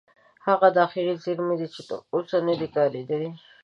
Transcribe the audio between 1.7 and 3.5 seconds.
چې تر اوسه نه ده کارېدلې.